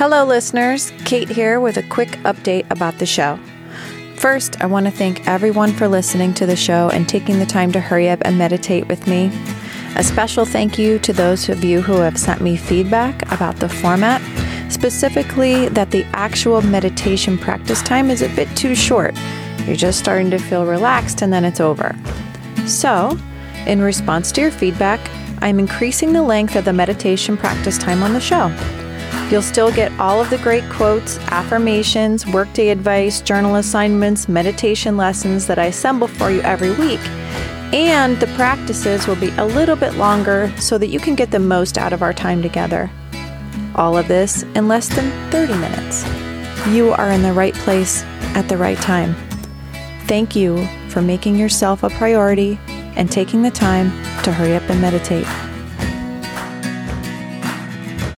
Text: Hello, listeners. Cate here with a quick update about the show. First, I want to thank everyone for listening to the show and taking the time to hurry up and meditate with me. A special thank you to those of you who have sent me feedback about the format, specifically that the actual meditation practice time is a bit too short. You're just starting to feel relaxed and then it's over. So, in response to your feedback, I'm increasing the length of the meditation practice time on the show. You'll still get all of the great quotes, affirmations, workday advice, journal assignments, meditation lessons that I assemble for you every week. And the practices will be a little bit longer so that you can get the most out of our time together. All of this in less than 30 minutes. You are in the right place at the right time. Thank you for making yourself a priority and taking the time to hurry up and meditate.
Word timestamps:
Hello, 0.00 0.24
listeners. 0.24 0.92
Cate 1.04 1.28
here 1.28 1.60
with 1.60 1.76
a 1.76 1.82
quick 1.82 2.08
update 2.22 2.64
about 2.70 2.98
the 2.98 3.04
show. 3.04 3.38
First, 4.16 4.58
I 4.62 4.64
want 4.64 4.86
to 4.86 4.90
thank 4.90 5.28
everyone 5.28 5.74
for 5.74 5.88
listening 5.88 6.32
to 6.36 6.46
the 6.46 6.56
show 6.56 6.88
and 6.88 7.06
taking 7.06 7.38
the 7.38 7.44
time 7.44 7.70
to 7.72 7.80
hurry 7.80 8.08
up 8.08 8.22
and 8.24 8.38
meditate 8.38 8.88
with 8.88 9.06
me. 9.06 9.30
A 9.96 10.02
special 10.02 10.46
thank 10.46 10.78
you 10.78 10.98
to 11.00 11.12
those 11.12 11.50
of 11.50 11.62
you 11.62 11.82
who 11.82 11.98
have 11.98 12.18
sent 12.18 12.40
me 12.40 12.56
feedback 12.56 13.30
about 13.30 13.56
the 13.56 13.68
format, 13.68 14.22
specifically 14.72 15.68
that 15.68 15.90
the 15.90 16.04
actual 16.14 16.62
meditation 16.62 17.36
practice 17.36 17.82
time 17.82 18.08
is 18.08 18.22
a 18.22 18.34
bit 18.34 18.48
too 18.56 18.74
short. 18.74 19.14
You're 19.66 19.76
just 19.76 19.98
starting 19.98 20.30
to 20.30 20.38
feel 20.38 20.64
relaxed 20.64 21.20
and 21.20 21.30
then 21.30 21.44
it's 21.44 21.60
over. 21.60 21.94
So, 22.66 23.18
in 23.66 23.82
response 23.82 24.32
to 24.32 24.40
your 24.40 24.50
feedback, 24.50 24.98
I'm 25.42 25.58
increasing 25.58 26.14
the 26.14 26.22
length 26.22 26.56
of 26.56 26.64
the 26.64 26.72
meditation 26.72 27.36
practice 27.36 27.76
time 27.76 28.02
on 28.02 28.14
the 28.14 28.20
show. 28.20 28.50
You'll 29.30 29.42
still 29.42 29.70
get 29.70 29.92
all 30.00 30.20
of 30.20 30.28
the 30.28 30.38
great 30.38 30.68
quotes, 30.68 31.18
affirmations, 31.28 32.26
workday 32.26 32.70
advice, 32.70 33.20
journal 33.20 33.54
assignments, 33.54 34.28
meditation 34.28 34.96
lessons 34.96 35.46
that 35.46 35.58
I 35.58 35.66
assemble 35.66 36.08
for 36.08 36.32
you 36.32 36.40
every 36.40 36.72
week. 36.72 37.00
And 37.72 38.18
the 38.18 38.26
practices 38.34 39.06
will 39.06 39.14
be 39.14 39.30
a 39.36 39.44
little 39.44 39.76
bit 39.76 39.94
longer 39.94 40.52
so 40.58 40.78
that 40.78 40.88
you 40.88 40.98
can 40.98 41.14
get 41.14 41.30
the 41.30 41.38
most 41.38 41.78
out 41.78 41.92
of 41.92 42.02
our 42.02 42.12
time 42.12 42.42
together. 42.42 42.90
All 43.76 43.96
of 43.96 44.08
this 44.08 44.42
in 44.56 44.66
less 44.66 44.88
than 44.88 45.12
30 45.30 45.54
minutes. 45.54 46.04
You 46.74 46.90
are 46.90 47.10
in 47.10 47.22
the 47.22 47.32
right 47.32 47.54
place 47.54 48.02
at 48.34 48.48
the 48.48 48.56
right 48.56 48.78
time. 48.78 49.14
Thank 50.06 50.34
you 50.34 50.66
for 50.88 51.00
making 51.00 51.36
yourself 51.36 51.84
a 51.84 51.90
priority 51.90 52.58
and 52.96 53.08
taking 53.12 53.42
the 53.42 53.50
time 53.52 53.90
to 54.24 54.32
hurry 54.32 54.56
up 54.56 54.68
and 54.68 54.80
meditate. 54.80 55.26